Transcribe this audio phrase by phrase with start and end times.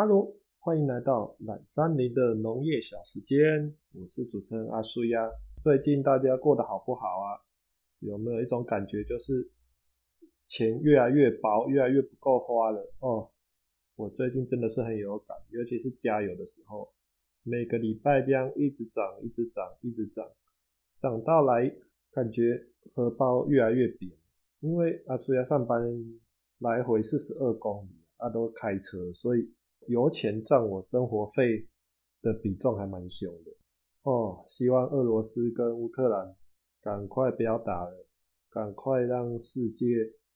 [0.00, 5.28] Hello，欢迎来到懒山林的农业小时间，我是主持人阿苏呀。
[5.60, 7.42] 最近大家过得好不好啊？
[7.98, 9.50] 有没有一种感觉，就是
[10.46, 13.28] 钱越来越薄，越来越不够花了哦？
[13.96, 16.92] 我最近真的是很有感，尤其是加油的时候，
[17.42, 20.24] 每个礼拜这样一直涨，一直涨，一直涨，
[21.02, 21.68] 涨到来
[22.12, 24.12] 感觉荷包越来越扁。
[24.60, 25.82] 因为阿苏要上班
[26.60, 29.52] 来回四十二公里，啊都开车，所以
[29.88, 31.66] 油钱占我生活费
[32.22, 33.50] 的比重还蛮凶的
[34.02, 34.44] 哦。
[34.46, 36.36] 希望俄罗斯跟乌克兰
[36.80, 38.06] 赶快不要打了，
[38.50, 39.86] 赶快让世界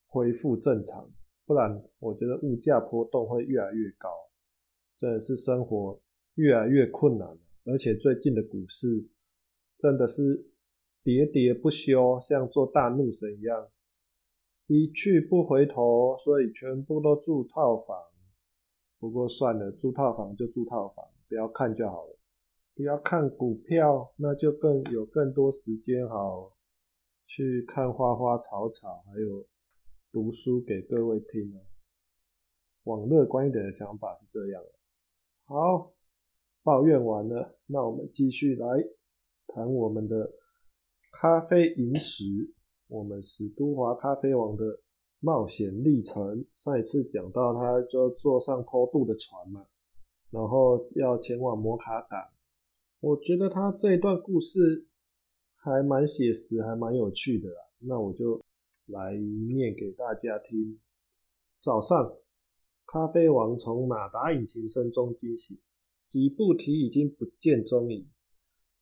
[0.07, 1.11] 恢复正常。
[1.45, 4.09] 不然，我觉得物价波动会越来越高，
[4.97, 6.01] 真的是生活
[6.37, 9.09] 越来越困难了而且最近的股市
[9.79, 10.47] 真的是
[11.05, 13.69] 喋喋不休，像做大怒神一样，
[14.67, 17.99] 一去不回头，所以全部都住套房。
[19.03, 22.17] 不过算了，住套房就住套房，不要看就好了。
[22.77, 26.53] 不要看股票，那就更有更多时间好
[27.27, 29.45] 去看花花草草，还有。
[30.13, 31.59] 读书给各位听哦。
[32.85, 34.63] 往乐观一点的想法是这样。
[35.47, 35.93] 好，
[36.63, 38.69] 抱怨完了，那我们继续来
[39.49, 40.31] 谈我们的
[41.11, 42.55] 咖啡饮食。
[42.87, 44.81] 我们是都华咖啡王的
[45.23, 46.45] 冒险历程。
[46.55, 49.65] 上一次讲到，他就坐上偷渡的船嘛，
[50.31, 52.21] 然后要前往摩卡港。
[53.01, 54.87] 我觉得他这一段故事
[55.57, 57.57] 还蛮写实，还蛮有趣的啦。
[57.79, 58.39] 那我就。
[58.87, 60.81] 来念给大家听。
[61.63, 62.19] 早上，
[62.85, 65.57] 咖啡王从马达引擎声中惊醒，
[66.05, 68.11] 吉布提已经不见踪影。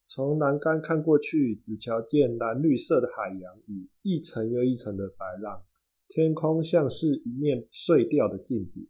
[0.08, 5.62] 从栏杆看过去，只瞧见蓝绿色的海洋与一层又一层的白浪，
[6.12, 8.84] 天空像是一面碎掉的镜子，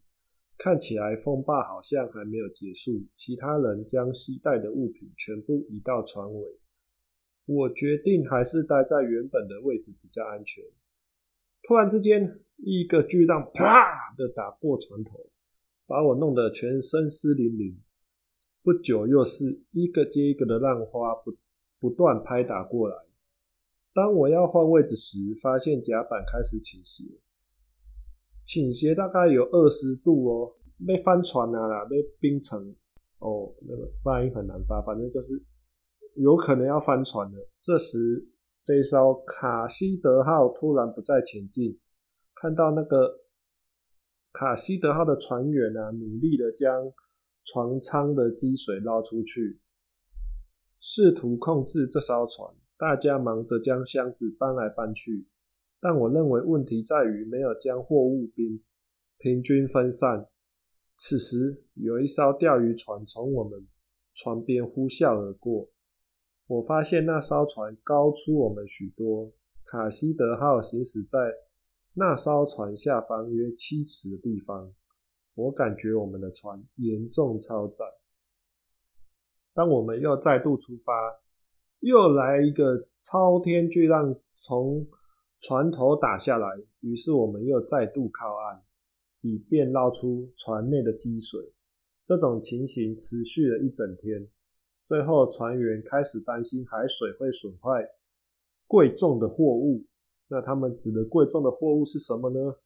[0.56, 3.04] 看起来风暴好像还没有结束。
[3.14, 6.58] 其他人将携带的物品全部移到船尾，
[7.44, 10.64] 我决定还是待在原本的位置比较安全。
[11.62, 15.28] 突然之间，一个巨浪啪的打过船头，
[15.86, 17.78] 把我弄得全身湿淋淋。
[18.62, 21.36] 不久，又是一个接一个的浪花不
[21.78, 22.96] 不断拍打过来。
[23.92, 27.04] 当我要换位置时，发现甲板开始倾斜，
[28.44, 30.52] 倾斜大概有二十度哦，
[30.86, 32.74] 被翻船啊啦，被冰层
[33.18, 35.42] 哦，那个发音很难发，反正就是
[36.14, 37.48] 有可能要翻船了。
[37.62, 38.28] 这时。
[38.62, 41.80] 这艘卡西德号突然不再前进，
[42.34, 43.20] 看到那个
[44.32, 46.92] 卡西德号的船员啊，努力的将
[47.42, 49.60] 船舱的积水捞出去，
[50.78, 52.54] 试图控制这艘船。
[52.80, 55.26] 大家忙着将箱子搬来搬去，
[55.82, 58.62] 但我认为问题在于没有将货物平
[59.18, 60.26] 平均分散。
[60.96, 63.68] 此时，有一艘钓鱼船从我们
[64.14, 65.68] 船边呼啸而过。
[66.46, 69.30] 我发现那艘船高出我们许多。
[69.66, 71.18] 卡西德号行驶在
[71.92, 74.72] 那艘船下方约七尺的地方。
[75.34, 77.84] 我感觉我们的船严重超载。
[79.52, 80.92] 当我们又再度出发，
[81.80, 84.86] 又来一个超天巨浪从
[85.38, 86.46] 船头打下来，
[86.80, 88.62] 于是我们又再度靠岸，
[89.22, 91.40] 以便捞出船内的积水。
[92.04, 94.28] 这种情形持续了一整天。
[94.84, 97.88] 最后，船员开始担心海水会损坏
[98.66, 99.86] 贵重的货物。
[100.28, 102.56] 那他们指的贵重的货物是什么呢？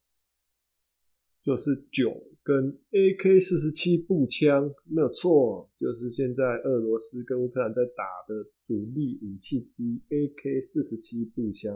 [1.43, 11.75] 就是酒跟 AK 四十七步枪，没有错，就是现在俄罗斯跟乌克兰在打的主力武器之一 AK 四十七步枪。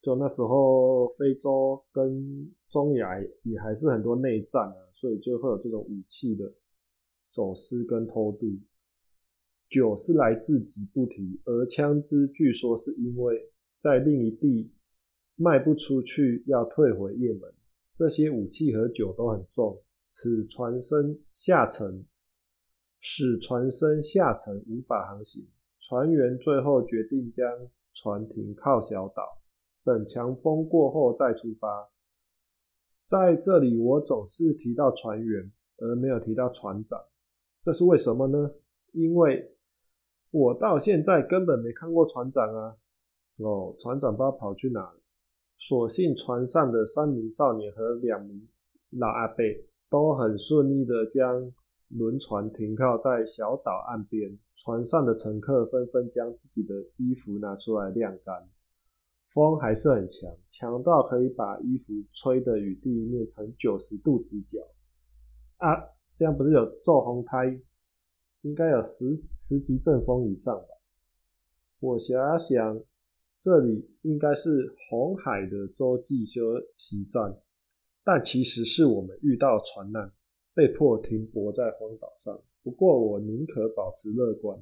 [0.00, 6.50] 就那时候，非洲跟中亚也还是很多内战啊，所以就会有这种武器的
[7.30, 8.46] 走私跟偷渡。
[9.68, 14.72] 酒是来自吉布提，而枪支据说是因为在另一地
[15.36, 17.52] 卖不出去，要退回也门。
[17.96, 22.04] 这些武器和酒都很重，此船身下沉，
[23.00, 25.46] 使船身下沉无法航行。
[25.78, 27.46] 船员最后决定将
[27.92, 29.40] 船停靠小岛，
[29.84, 31.90] 等强风过后再出发。
[33.04, 37.00] 在这里，我总是提到船员，而没有提到船长，
[37.62, 38.54] 这是为什么呢？
[38.92, 39.50] 因为。
[40.36, 42.76] 我到现在根本没看过船长啊！
[43.36, 45.00] 哦，船长不知道跑去哪了。
[45.58, 48.48] 所幸船上的三名少年和两名
[48.90, 49.44] 老阿伯
[49.88, 51.52] 都很顺利的将
[51.88, 54.38] 轮船停靠在小岛岸边。
[54.56, 58.48] 船上的乘客纷纷将自己的衣服拿出来晾干。
[59.30, 64.60] 风还是很强，强到可以把衣服吹得与地面成九十度直角。
[65.56, 65.74] 啊，
[66.14, 67.60] 这样不是有骤风胎？
[68.42, 70.68] 应该有十十级阵风以上吧？
[71.80, 72.80] 我遐想，
[73.44, 76.40] 这里应该是红海的洲际休
[76.78, 77.36] 息站，
[78.02, 80.10] 但其实是我们遇到船难，
[80.54, 82.40] 被迫停泊在荒岛上。
[82.62, 84.58] 不过我宁可保持乐观，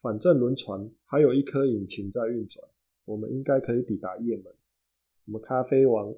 [0.00, 2.66] 反正轮船还有一颗引擎在运转，
[3.04, 4.46] 我们应该可以抵达也门。
[5.26, 6.10] 我们咖啡王，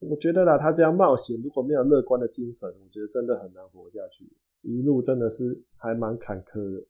[0.00, 4.28] 我觉得啦，他这样冒险，如果没有乐观的精神，我觉得真的很难活下去。
[4.62, 6.84] 一路真的是还蛮坎坷的，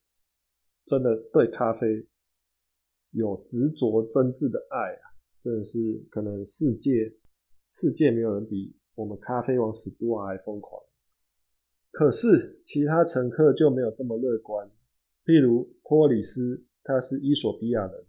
[0.86, 2.06] 真的对咖啡
[3.10, 5.05] 有执着真挚的爱啊，
[5.43, 5.78] 真的是
[6.10, 7.14] 可能世界
[7.70, 10.82] 世界没有人比我们咖啡王史都华还疯狂。
[11.90, 14.70] 可是其他乘客就没有这么乐观，
[15.25, 18.06] 譬如托里斯，他是伊索比亚人，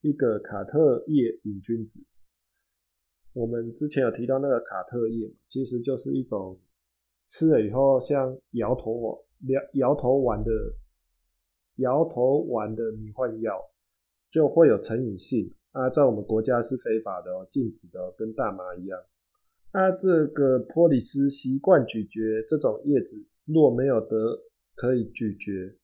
[0.00, 2.00] 一个卡特叶瘾君子。
[3.32, 6.60] 我们之前有提到那个卡特叶，其实就是一种。
[7.28, 10.50] 吃了以后像摇头摇摇头丸的
[11.78, 13.60] 摇头丸的迷幻药，
[14.30, 18.98] 就会有成瘾性啊，在我们国家是非法的哦，禁止的，跟大麻一样。
[19.72, 24.42] 啊，这个波里斯习惯咀嚼这种叶子，若没有得
[24.74, 25.78] 可以咀嚼，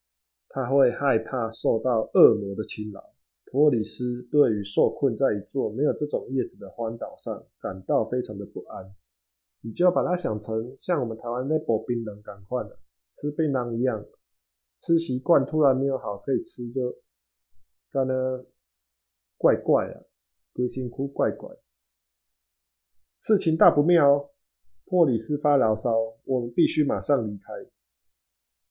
[0.49, 3.03] 他会害怕受到恶魔的侵扰。
[3.51, 8.95] 波里斯对于受困在一座没有这种叶子的荒岛上，感到非常的不安。
[9.61, 12.79] 你就要把它想成像我们台湾那波槟榔感快的，
[13.15, 14.03] 吃槟榔一样，
[14.79, 16.97] 吃习惯突然没有好可以吃，就
[17.93, 18.47] 干得
[19.37, 20.03] 怪怪啊，
[20.53, 21.55] 龟心哭怪怪。
[23.19, 24.31] 事情大不妙哦，
[24.87, 25.95] 破里斯发牢骚，
[26.25, 27.53] 我们必须马上离开。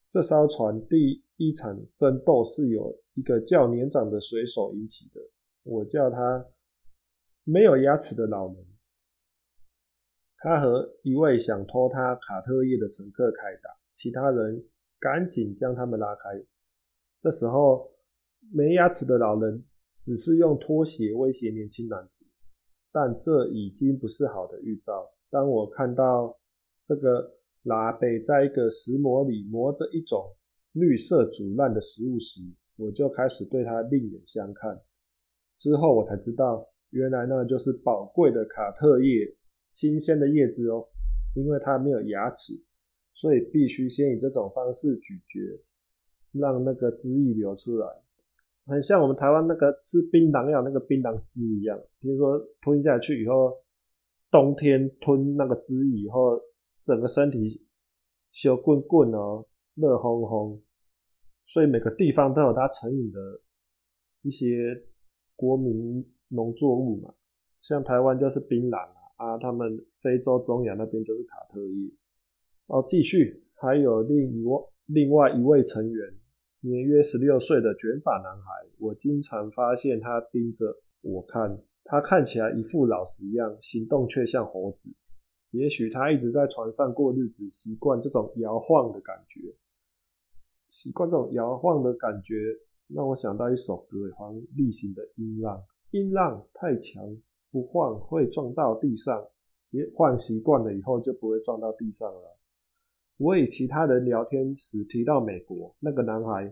[0.09, 5.21] 这艘船第一场争斗是由一个较年长的水手引起的，
[5.63, 6.45] 我叫他
[7.43, 8.65] 没有牙齿的老人。
[10.37, 14.67] 他和一位想偷他卡特叶的乘客开打，其他人
[14.99, 16.43] 赶紧将他们拉开。
[17.19, 17.93] 这时候，
[18.49, 19.63] 没牙齿的老人
[20.01, 22.25] 只是用拖鞋威胁年轻男子，
[22.91, 25.11] 但这已经不是好的预兆。
[25.29, 26.39] 当我看到
[26.87, 30.35] 这个拉贝在一个石磨里磨着一种
[30.71, 32.41] 绿色煮烂的食物时，
[32.77, 34.81] 我就开始对他另眼相看。
[35.57, 39.37] 之后我才知道，原来那就是宝贵的卡特叶。
[39.71, 40.85] 新鲜的叶子哦，
[41.33, 42.61] 因为它没有牙齿，
[43.13, 45.63] 所以必须先以这种方式咀嚼，
[46.33, 47.87] 让那个汁液流出来，
[48.65, 51.77] 很像我们台湾那个吃槟榔要那个槟榔汁一样。
[51.99, 53.53] 比如说吞下去以后，
[54.29, 56.39] 冬天吞那个汁以后，
[56.85, 57.65] 整个身体
[58.31, 60.59] 小棍棍哦，热烘烘。
[61.47, 63.19] 所以每个地方都有它成瘾的
[64.21, 64.83] 一些
[65.35, 67.13] 国民农作物嘛，
[67.61, 68.89] 像台湾就是槟榔。
[69.17, 71.91] 啊，他们非洲、中亚那边就是卡特叶。
[72.65, 76.11] 哦，继续，还有另一位另外一位成员，
[76.61, 78.67] 年约十六岁的卷发男孩。
[78.79, 84.89] 我经常发现他盯着我看，他看起来一副老实样，行动却像猴子。
[85.51, 89.53] 也许他一直在船上过日子，习惯这种摇晃的感觉，
[90.69, 92.35] 习惯这种摇晃的感觉，
[92.87, 95.57] 让我想到一首歌，黄立行的《音浪》，
[95.91, 97.03] 音浪太强。
[97.53, 99.27] 不晃会撞到地上，
[99.71, 102.39] 也换习惯了以后就不会撞到地上了。
[103.21, 106.51] 我与其他人聊天时提到美国，那个男孩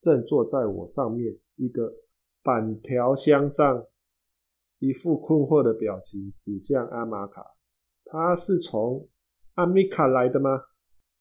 [0.00, 1.92] 正坐在我上面一个
[2.42, 3.84] 板条箱上，
[4.78, 7.44] 一副困惑的表情，指向阿玛卡。
[8.04, 9.08] 他是从
[9.54, 10.62] 阿米卡来的吗？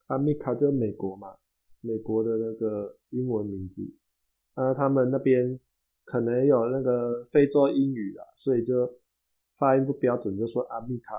[0.06, 1.36] 阿米卡就美国嘛，
[1.82, 3.82] 美国的那个英文名字。
[4.54, 5.60] 啊，他们那边。
[6.10, 8.90] 可能有那个非洲英语啊，所以就
[9.58, 11.16] 发音不标准，就说阿米卡。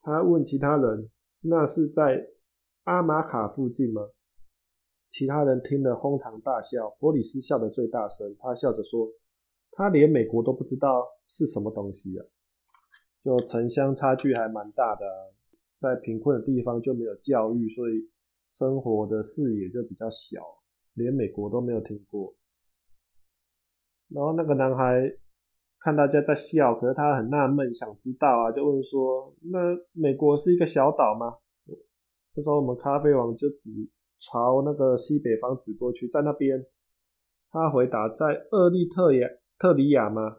[0.00, 1.10] 他问其他人
[1.42, 2.24] ：“那是在
[2.84, 4.10] 阿马卡附近吗？”
[5.10, 6.96] 其他人听了哄堂大笑。
[6.98, 9.12] 波里斯笑得最大声，他笑着说
[9.72, 12.24] ：“他连美国都不知道是什么东西啊！”
[13.22, 15.04] 就城乡差距还蛮大的，
[15.78, 18.10] 在贫困的地方就没有教育，所以
[18.48, 20.40] 生活的视野就比较小，
[20.94, 22.34] 连美国都没有听过。
[24.08, 25.14] 然后那个男孩
[25.80, 29.58] 看大家在笑，可是他很纳闷，想知道啊，就问说：“那
[29.92, 31.36] 美国是一个小岛吗？”
[32.34, 33.70] 这时候我们咖啡王就指
[34.18, 36.64] 朝那个西北方指过去，在那边。
[37.50, 40.38] 他回答：“在厄利特亚特里亚吗？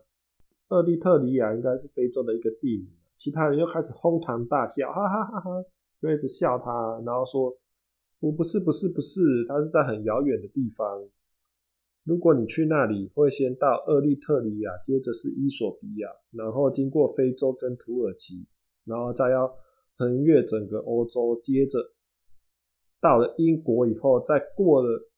[0.69, 5.63] 厄利特里亚应该是非洲的一个地名。”其他人又开始哄堂大笑，哈哈哈哈，
[6.01, 7.55] 就一直笑他，然后说
[8.19, 11.05] ：“不，不是，不是，不是，他是在很遥远的地方。”
[12.03, 18.47] 如果你去那里，会先到厄立特里亚，接着是伊索比亚，然后经过非洲跟土耳其，
[18.85, 19.47] 然后再要
[19.97, 21.93] 横越整个欧洲，接着
[22.99, 25.09] 到了英国以后，再过了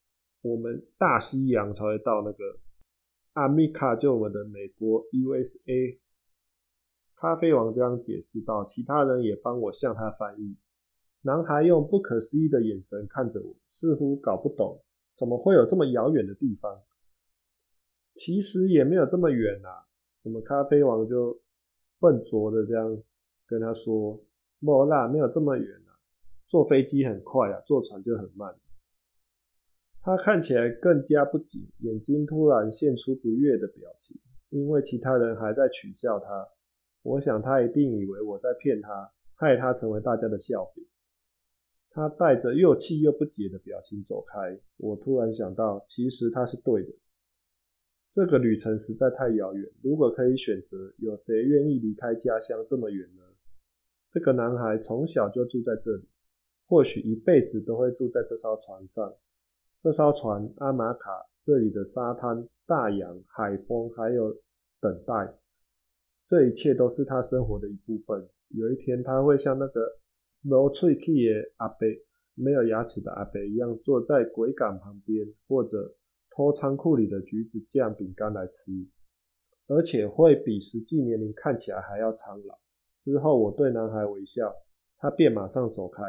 [0.42, 2.60] 我们大西洋才会到那个
[3.34, 6.00] 阿米卡，就我们的美国 USA。
[7.16, 10.58] 咖啡王这样解释道，其他人也帮我向他翻译。
[11.22, 14.84] 男孩用不可思议的眼神看着我，似乎搞不懂
[15.16, 16.84] 怎么会有这么遥远的地方。
[18.14, 19.88] 其实也没有这么远啊。
[20.24, 21.42] 我们咖啡王就
[22.00, 23.02] 笨拙的这样
[23.48, 24.22] 跟他说
[24.66, 25.94] ：“莫啦，没有这么远啊，
[26.48, 28.56] 坐飞机很快啊，坐船就很慢。”
[30.02, 34.20] 他看起来更加不解，眼睛突然现出不悦的表情，
[34.50, 36.48] 因为其他人还在取笑他。
[37.04, 40.84] 我想他一定以为我在骗他，害他成为大家的笑柄。
[41.92, 44.60] 他带着又气又不解的表情走开。
[44.78, 46.94] 我突然想到，其实他是对的。
[48.12, 49.72] 这个旅程实在太遥远。
[49.82, 53.24] 如果可以选择，有谁愿意离开家乡这么远呢？
[54.16, 56.08] 这个男孩从小就住在这里，
[56.68, 59.14] 或许一辈子都会住在这艘船上。
[59.78, 64.34] 这艘船，阿玛卡，这里的沙滩、大洋、海风，还有
[64.80, 65.38] 等待。
[66.26, 68.30] 这一切都是他生活的一部分。
[68.52, 69.82] 有一天，他会像那个
[70.42, 71.86] 没脆气的阿伯、
[72.36, 75.94] 没有牙齿的阿伯一样，坐在鬼港旁边，或者
[76.34, 78.72] 偷仓库里的橘子酱饼干来吃，
[79.68, 82.58] 而且会比实际年龄看起来还要苍老。
[83.00, 84.54] 之后，我对男孩微笑，
[84.98, 86.04] 他便马上走开。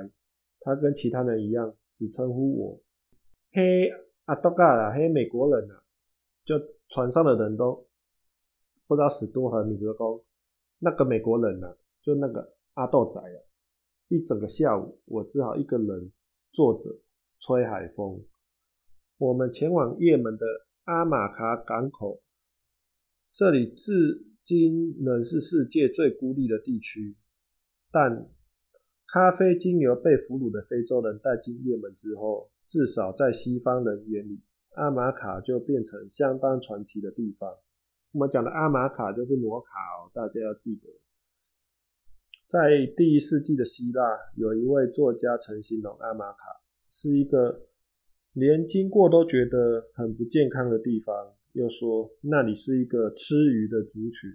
[0.61, 2.81] 他跟其他人一样，只称呼我
[3.52, 3.90] “嘿
[4.25, 5.83] 阿多嘎啦，嘿美国人啊”，
[6.45, 6.57] 就
[6.88, 7.87] 船上的人都。
[8.88, 10.25] 不知道史多和米格公
[10.78, 13.38] 那个美国人呢，就那个阿豆仔啊，
[14.09, 16.12] 一整个下午，我只好一个人
[16.52, 17.00] 坐着
[17.40, 18.25] 吹海风。
[19.19, 20.47] 我们前往也门的
[20.85, 22.23] 阿马卡港口，
[23.33, 27.16] 这里至今仍是世界最孤立的地区。
[27.90, 28.30] 但
[29.08, 34.40] 咖啡经由被俘虏的非洲人带进也门之后，至少在西方人眼里，
[34.74, 37.58] 阿马卡就变成相当传奇的地方。
[38.12, 40.88] 我们讲的阿玛卡就是摩卡哦，大家要记得，
[42.48, 44.02] 在第一世纪的希腊，
[44.36, 47.68] 有一位作家曾形容阿玛卡是一个
[48.32, 54.30] 连经过都觉得很不健康的地方，又说那里是一个吃鱼的族群，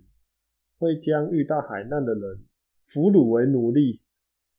[0.80, 2.46] 会将遇到海难的人
[2.88, 4.02] 俘虏为奴隶。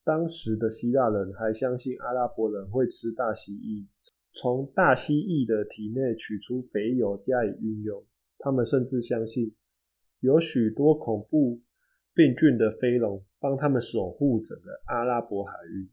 [0.04, 3.88] 当时的希腊人还相信阿拉伯人会吃大蜥蜴，
[4.32, 8.04] 从大蜥蜴的体内取出肥油加以运用。
[8.38, 9.52] 他们甚至相信
[10.20, 11.60] 有许多恐怖
[12.14, 15.90] 病菌的飞龙帮他们守护整个阿拉伯海域，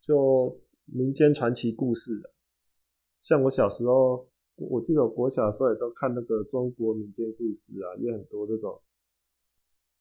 [0.00, 2.30] 就民间传奇故事的。
[3.20, 8.80] 像我小时候，我记得我小时候也都看那个中国民间故事啊，也很多这种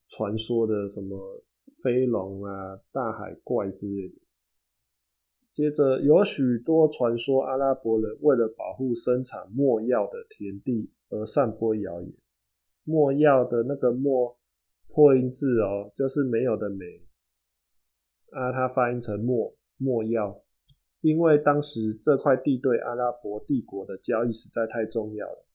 [0.09, 1.43] 传说的什么
[1.83, 4.15] 飞龙啊、大海怪之类的。
[5.53, 10.91] 接着有许多传说，阿拉伯人为了保护生产墨药的田地。
[11.07, 12.11] 而散播谣言，
[12.83, 14.35] 墨药的那个墨
[14.87, 16.83] 破音字哦，就是没有的没
[18.31, 20.41] 啊，它发音成墨墨药，
[21.05, 25.45] 因为当时这块地对阿拉伯帝国的交易实在太重要了。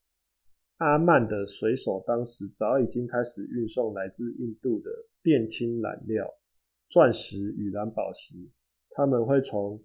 [0.77, 4.89] 阿曼的水手当时早已经开始运送来自印度的
[5.25, 6.33] 靛青染料、
[6.89, 8.37] 钻石与蓝宝石，
[8.91, 9.83] 他们会从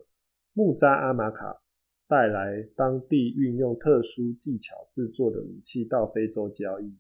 [0.54, 1.64] 木扎阿玛卡。
[2.08, 6.96] 带来当地运用特殊技巧制作的武器到非洲交易，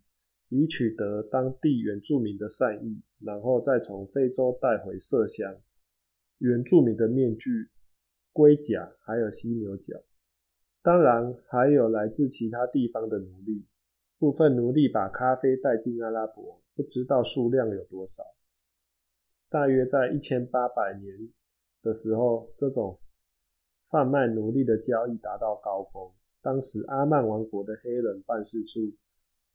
[0.49, 5.61] 以取得当地原住民的善意，然后再从非洲带回麝香、
[6.39, 7.69] 原住民的面具、
[8.35, 10.03] 龟甲，还有犀牛角。
[10.83, 13.65] 当然，还有来自其他地方的奴隶。
[14.19, 18.25] 部分奴隶把咖啡带进阿拉伯，不知道数量有多少。
[19.49, 21.29] 大约在一千八百年
[21.81, 22.99] 的时候，这种。
[23.89, 26.11] 贩卖奴隶的交易达到高峰。
[26.41, 28.81] 当时阿曼王国的黑人办事处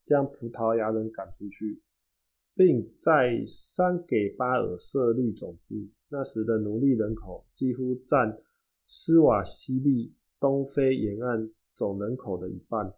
[0.07, 1.83] 将葡萄牙人赶出去，
[2.55, 5.75] 并在桑给巴尔设立总部。
[6.09, 8.41] 那时的奴隶人口几乎占
[8.93, 12.93] 斯瓦西利东非沿岸总人口的一半。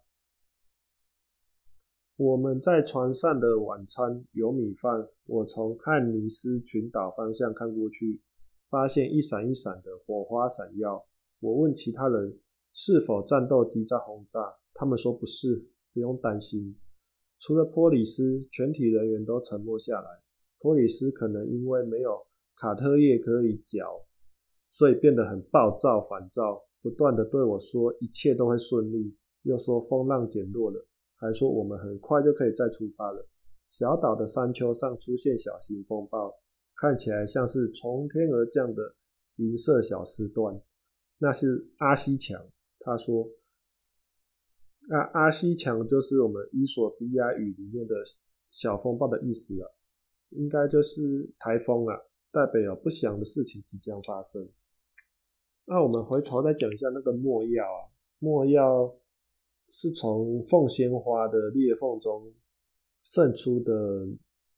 [2.15, 5.07] 我们在船上的晚餐有米饭。
[5.27, 8.19] 我从汉尼斯群岛方向看过去，
[8.71, 11.05] 发现一闪一闪的火花闪耀。
[11.39, 12.39] 我问其他人
[12.73, 16.75] 是否战斗机在轰炸，他们说不是，不用担心。
[17.37, 20.23] 除了波里斯，全体人员都沉默下来。
[20.57, 24.03] 波里斯可能因为没有卡特叶可以嚼，
[24.73, 33.29] 所以变得很暴躁、烦躁，不断的对我说一切都会顺利，又说风浪减弱了，还说我们很快就可以再出发了。
[33.69, 36.33] 小岛的山丘上出现小型风暴，
[36.75, 38.95] 看起来像是从天而降的
[39.35, 40.59] 银色小丝段。
[41.19, 42.43] 那是阿西强。
[42.79, 43.29] 他说
[44.89, 47.95] ：“那阿西强就是我们伊索比亚语里面的
[48.51, 49.73] 小风暴的意思了，
[50.31, 51.95] 应该就是台风啊，
[52.31, 54.49] 代表有不祥的事情即将发生。”
[55.65, 57.89] 那我们回头再讲一下那个墨药啊，
[58.19, 58.93] 墨药
[59.69, 62.33] 是从凤仙花的裂缝中
[63.03, 64.07] 渗出的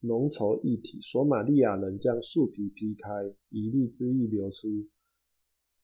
[0.01, 3.09] 浓稠液体，索马利亚人将树皮劈开，
[3.49, 4.67] 一粒汁液流出，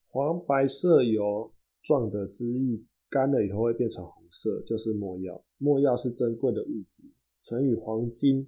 [0.10, 1.52] 黄白色油。
[1.84, 5.44] 状的汁液干了以后会变成红色，就是墨药。
[5.58, 7.02] 墨药是珍贵的物质，
[7.42, 8.48] 曾与黄金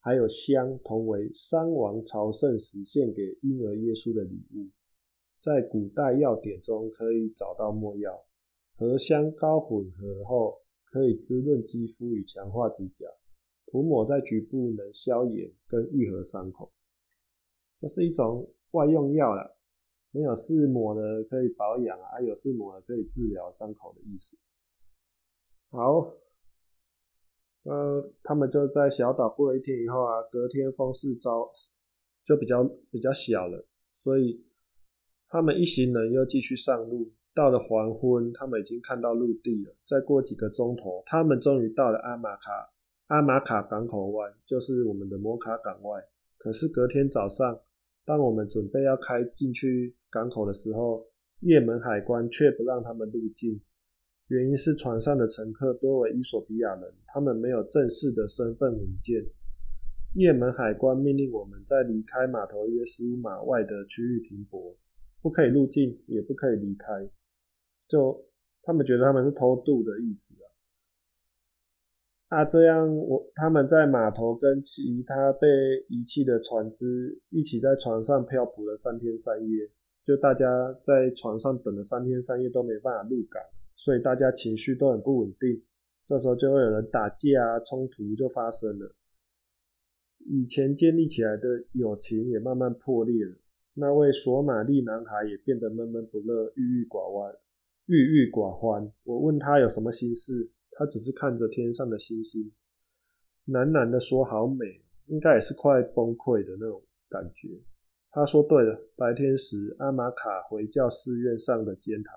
[0.00, 4.70] 还有香同为商王朝圣时献给婴儿耶稣的礼物。
[5.42, 8.24] 在古代药典中可以找到墨药，
[8.76, 13.06] 和香膏混合后可以滋润肌肤与强化指甲，
[13.66, 16.72] 涂抹在局部能消炎跟愈合伤口，
[17.80, 19.58] 这是一种外用药了。
[20.12, 24.36] 没有是抹的可以保养啊，有是抹的可以治疗伤口的意思。
[25.70, 26.14] 好，
[27.64, 31.50] 呃，他们就在小岛过了一天以后啊，隔天风势招
[32.24, 34.44] 就比较比较小了，所以
[35.32, 37.10] 他们一行人又继续上路。
[37.34, 39.74] 到了黄昏，他们已经看到陆地了。
[39.88, 42.70] 再过几个钟头，他们终于到了阿马卡
[43.06, 46.04] 阿马卡港口湾，就是我们的摩卡港外。
[46.36, 47.58] 可是隔天早上。
[48.04, 51.06] 当我们准备要开进去港口的时候，
[51.40, 53.58] 也门海关却不让他们入境。
[54.26, 59.24] 原因是船上的乘客多为伊索比亚人，他们没有正式的身份文件。
[60.14, 64.76] 也门海关命令我们在离开码头约十五码外的区域停泊，
[65.22, 67.08] 不可以入境，也不可以离开。
[67.88, 68.26] 就
[68.62, 70.46] 他们觉得他们是偷渡的意思啊。
[72.30, 75.46] 那这样，我他们在码头跟其他被
[75.88, 79.70] 遗弃的船只一起在船上漂浮了三天三夜，
[80.04, 80.46] 就大家
[80.82, 83.42] 在船上等了三天三夜都没办法入港，
[83.76, 85.62] 所以大家情绪都很不稳定。
[86.06, 88.94] 这时候就会有人打架啊，冲突就发生了。
[90.24, 93.36] 以前建立起来的友情也慢慢破裂了。
[93.74, 97.34] 那位索马利男孩也变得闷闷不乐，郁郁寡欢，
[97.86, 98.92] 郁郁寡欢。
[99.04, 100.50] 我问他有什么心事。
[100.74, 102.50] 他只是看着天上的星星，
[103.48, 104.64] 喃喃的说：“好美，
[105.04, 107.60] 应该也是快崩溃的那种感觉。”
[108.10, 112.12] 他说：“对了，白天时阿玛卡回教寺院上的尖塔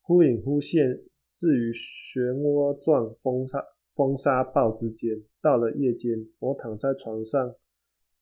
[0.00, 1.02] 忽隐忽现，
[1.34, 3.60] 置于漩涡状风沙
[3.96, 5.20] 风沙暴之间。
[5.42, 7.52] 到了夜间，我躺在床上，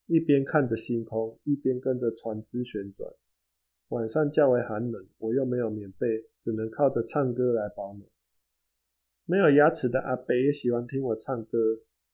[0.07, 3.11] 一边看着星空，一边跟着船只旋转。
[3.88, 6.07] 晚上较为寒冷，我又没有棉被，
[6.43, 8.09] 只能靠着唱歌来保暖。”
[9.27, 11.59] 没有牙齿的阿北也喜欢听我唱歌。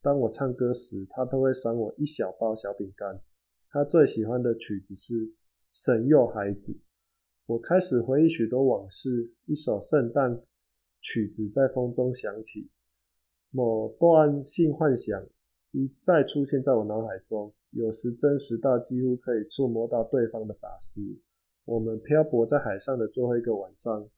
[0.03, 3.21] 当我唱歌时，他都会赏我一小包小饼干。
[3.69, 5.15] 他最喜欢的曲子是
[5.73, 6.73] 《神佑孩子》。
[7.47, 9.33] 我开始回忆许多往事。
[9.47, 10.41] 一首圣诞
[11.01, 12.71] 曲子在风中响起，
[13.51, 15.27] 某段性幻想
[15.73, 21.01] 一再出现在我脑海中，有时真实到几乎可以触摸到对方的法师。
[21.65, 24.09] 我们漂泊在海上的最后一个晚上。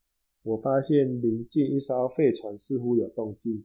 [0.43, 3.65] 我发现临近一艘废船似乎有动静，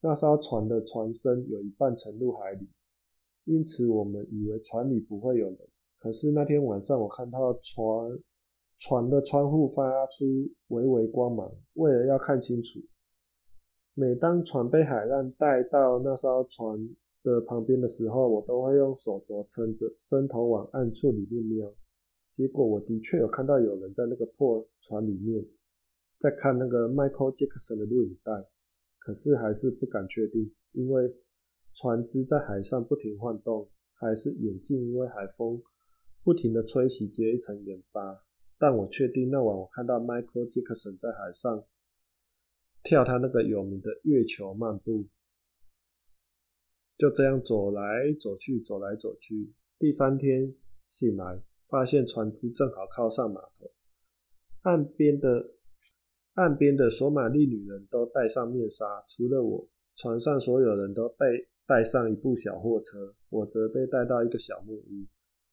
[0.00, 2.68] 那艘船的船身有一半沉入海里，
[3.46, 5.58] 因此我们以为船里不会有人。
[5.98, 8.20] 可是那天晚上，我看到船
[8.78, 10.24] 船的窗户发出
[10.68, 11.50] 微微光芒。
[11.72, 12.78] 为了要看清楚，
[13.94, 16.78] 每当船被海浪带到那艘船
[17.24, 21.74] 的旁边的时候，我都会用手肘撑着，伸头往暗处里面瞄。
[22.32, 25.44] 结果我的确有看到有人在那个破船里面。
[26.20, 28.32] 在看那个 Michael Jackson 的录影带，
[28.98, 31.12] 可是还是不敢确定，因为
[31.74, 35.60] 船只在海上不停晃动，还是眼镜因为海风
[36.22, 38.22] 不停的吹袭结一层盐巴。
[38.58, 41.64] 但我确定那晚我看到 Michael Jackson 在海上
[42.82, 45.04] 跳他那个有名的月球漫步，
[46.96, 49.52] 就这样走来走去，走来走去。
[49.78, 50.54] 第三天
[50.88, 53.70] 醒来，发现船只正好靠上码头，
[54.62, 55.50] 岸边的。
[56.34, 61.24] 岸边的索马利女人都戴上面纱，除了我，船上所有人都被
[61.64, 65.06] 带上一部小货车，我则被带到一个小木屋。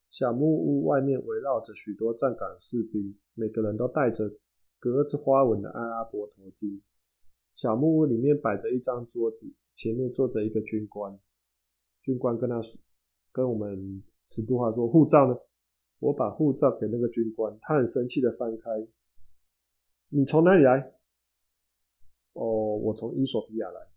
[0.10, 4.28] 小木屋外面围绕着许多站岗士兵，每个人都戴着
[4.80, 6.82] 格子花纹的阿拉伯头巾。
[7.54, 11.16] 小木屋里面摆着一张桌子，前面坐着一个军官。
[12.04, 12.62] 军官跟他
[13.32, 15.38] 跟我们史都华说：“护照呢？”
[16.00, 18.88] 我把护照给那个军官，他很生气的翻开。
[20.10, 20.94] 你从哪里来？
[22.34, 23.88] 哦，我从伊索比亚来。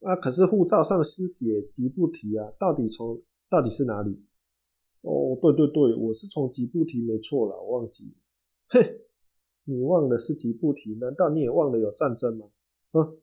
[0.00, 4.22] 啊，可是护照上是写吉布提啊，到底从到底是哪里？
[5.00, 8.14] 哦，对对对，我是从吉布提，没错了，我忘记。
[8.68, 8.78] 哼，
[9.64, 10.94] 你忘了是吉布提？
[10.96, 12.46] 难道你也忘了有战争吗？
[12.92, 13.16] 哼，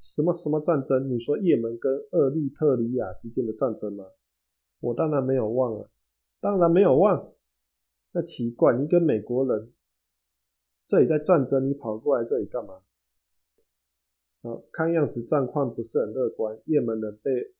[0.00, 1.08] 什么什么战争？
[1.10, 4.04] 你说也门跟厄立特里亚之间的战争吗？
[4.80, 5.88] 我当然没有忘啊，
[6.40, 7.32] 当然没有忘。
[8.12, 9.72] 那奇怪，你跟美国人
[10.86, 12.80] 这里在战争，你跑过来这里干嘛？
[14.42, 16.56] 好，看样子战况不是很乐观。
[16.64, 17.54] 也门人被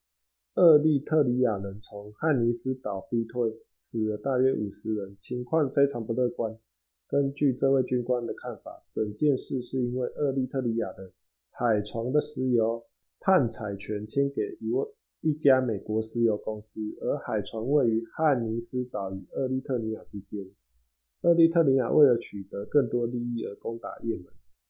[0.55, 6.57] 厄立特里亚人从汉尼斯岛逼退，死了大约五十人，情况非常不乐观。
[7.09, 11.13] 根据这位军官的看法，整件事是因为厄立特里亚的
[11.59, 12.87] 海床的石油
[13.19, 14.87] 探采权签给一位
[15.23, 20.47] 一家美国石油公司，而海床位于汉尼斯岛与厄立特里亚之间。
[21.23, 24.27] 厄立特里亚为了取得更多利益而攻打也门。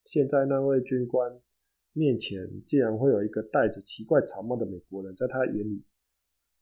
[0.07, 1.38] 现在那位军官。
[1.94, 5.83] 面前竟然会有一个戴着奇怪草帽的美国人，在他眼里，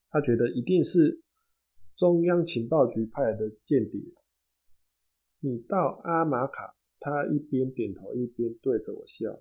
[0.08, 1.20] 他觉得一定是
[1.94, 4.00] 中央情报局派来的间谍。
[5.40, 9.38] 你到阿马卡，他一边点头一边对着我笑。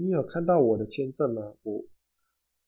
[0.00, 1.42] 你有看到我的签证吗？
[1.64, 1.84] 我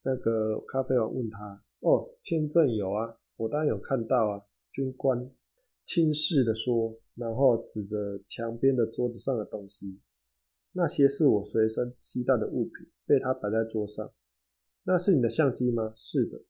[0.02, 1.62] 那个咖啡王问他。
[1.78, 4.42] 哦，签证有啊，我当然有看到啊。
[4.72, 5.30] 军官
[5.84, 10.00] 轻视的说，然后指着墙边的桌子上的东西。
[10.72, 14.10] 那些是我随身携带的物品，被他摆在桌上。
[14.82, 15.92] 那是你的相机吗？
[15.94, 16.40] 是的。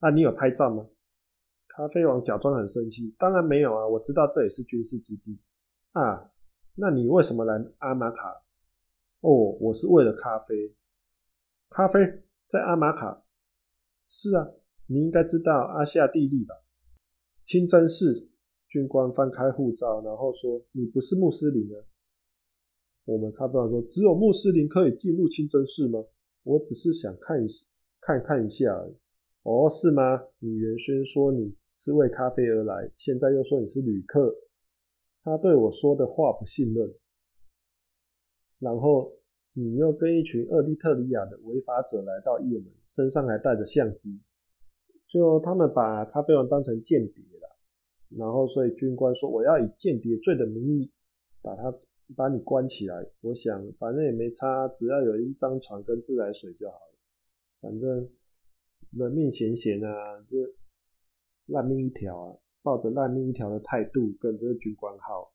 [0.00, 0.88] 啊，你有拍照吗？
[1.68, 3.14] 咖啡王假装很生气。
[3.18, 5.38] 当然没有啊，我知道这里是军事基地。
[5.92, 6.32] 啊，
[6.74, 8.42] 那你为什么来阿玛卡？
[9.20, 10.74] 哦，我是为了咖啡。
[11.70, 12.00] 咖啡
[12.48, 13.24] 在阿马卡？
[14.08, 14.48] 是啊，
[14.86, 16.54] 你应该知道阿夏地利吧？
[17.44, 18.28] 清真寺。
[18.68, 21.86] 军官翻开护照，然后说：“你不是穆斯林啊。”
[23.06, 26.04] 我们咖啡王说：“只有穆斯林可以进入清真寺吗？
[26.42, 27.46] 我只是想看一
[28.00, 28.96] 看看一下而已。”
[29.44, 30.20] 哦，是吗？
[30.40, 34.34] 你原先说你是为咖啡而来，现在又说你是旅客。
[35.22, 36.92] 他对我说的话不信任。
[38.58, 39.12] 然后
[39.52, 44.20] 你又跟一群厄立特里亚的违法者来到也门，身上还带着相机。
[45.06, 47.56] 就他们把咖啡王当成间谍了。
[48.10, 50.90] 然后所以军官说：“我要以间谍罪的名义
[51.42, 51.72] 把他。”
[52.14, 56.94] 把你关起来，我想反正也没差，只要有一张床跟自来水就好了。
[57.60, 58.08] 反正
[58.92, 60.38] 人命险险啊，就
[61.46, 65.32] 烂命一条啊，抱着烂命一条的态度跟这个军官耗。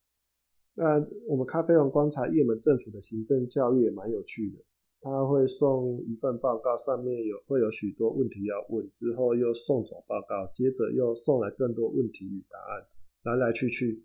[0.73, 4.57] 那我们咖啡王观察也门政府的行政教育也蛮有趣的，
[5.01, 12.85] 他会送一份报告，上面有会有许多问题要问，之后又送走报告，接着又送来更多问题与答案，
[13.23, 14.03] 来来去去。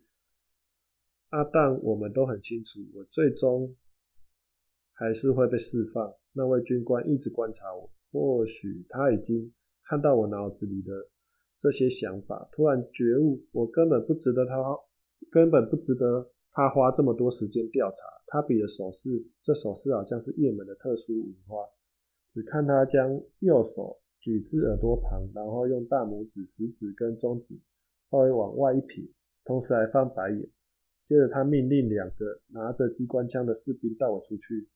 [1.30, 3.74] 阿但我们都很清楚，我最终
[4.92, 6.14] 还是会被释放。
[6.32, 9.52] 那位军官一直观察我，或许他已经
[9.84, 10.92] 看到我脑子里的
[11.58, 14.54] 这些想法，突然觉悟，我根本不值得他，
[15.30, 17.96] 根本不值得他花这么多时间调查。
[18.28, 21.68] 他比的手势，这手势好像是也门的特殊文化。
[22.30, 27.54] 只看他将右手举至耳朵旁，然后用大拇指、食指跟中指
[28.04, 29.04] 稍微往外一撇，
[29.44, 30.48] 同时还翻白眼。
[31.04, 34.66] 接着，他命令两个拿着机关枪的士兵带我出去。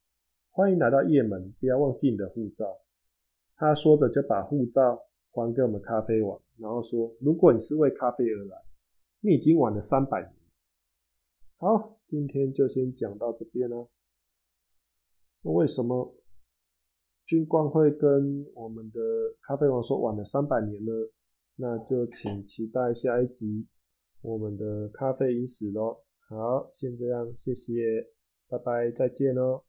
[0.50, 2.78] 欢迎来到也门，不要忘记你的护照。
[3.56, 8.56] 他说着就把护照还给我们咖啡王，然后说：“如果你是为咖啡而来，
[9.20, 10.32] 你已经晚了三百年。”
[11.62, 13.86] 好，今天就先讲到这边了。
[15.42, 16.16] 那为什么
[17.26, 18.98] 军官会跟我们的
[19.42, 20.90] 咖啡王说晚了三百年呢？
[21.56, 23.68] 那就请期待下一集
[24.22, 26.02] 我们的咖啡饮史喽。
[26.30, 28.08] 好，先这样，谢谢，
[28.48, 29.62] 拜拜，再见哦。